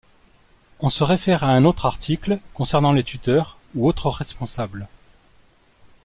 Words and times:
On 0.79 0.89
se 0.89 1.03
réfère 1.03 1.43
à 1.43 1.51
un 1.51 1.63
autre 1.63 1.85
article 1.85 2.39
concernant 2.55 2.91
les 2.91 3.03
tuteurs 3.03 3.59
ou 3.75 3.87
autres 3.87 4.09
responsables. 4.09 4.87